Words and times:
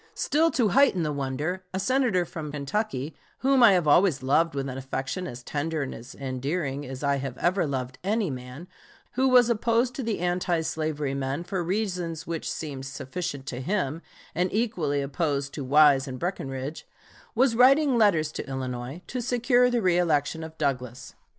Still 0.15 0.49
to 0.57 0.69
heighten 0.69 1.03
the 1.03 1.13
wonder, 1.13 1.63
a 1.75 1.79
Senator 1.79 2.25
from 2.25 2.51
Kentucky, 2.51 3.15
whom 3.41 3.61
I 3.61 3.73
have 3.73 3.87
always 3.87 4.23
loved 4.23 4.55
with 4.55 4.67
an 4.67 4.75
affection 4.75 5.27
as 5.27 5.43
tender 5.43 5.83
and 5.83 5.93
endearing 6.17 6.87
as 6.87 7.03
I 7.03 7.17
have 7.17 7.37
ever 7.37 7.67
loved 7.67 7.99
any 8.03 8.31
man, 8.31 8.67
who 9.11 9.27
was 9.27 9.47
opposed 9.47 9.93
to 9.93 10.01
the 10.01 10.17
anti 10.17 10.61
slavery 10.61 11.13
men 11.13 11.43
for 11.43 11.63
reasons 11.63 12.25
which 12.25 12.49
seemed 12.51 12.87
sufficient 12.87 13.45
to 13.45 13.61
him 13.61 14.01
and 14.33 14.51
equally 14.51 15.03
opposed 15.03 15.53
to 15.53 15.63
Wise 15.63 16.07
and 16.07 16.17
Breckinridge, 16.17 16.87
was 17.35 17.55
writing 17.55 17.95
letters 17.95 18.31
to 18.31 18.49
Illinois 18.49 19.03
to 19.05 19.21
secure 19.21 19.69
the 19.69 19.81
reëlection 19.81 20.43
of 20.43 20.57
Douglas. 20.57 21.13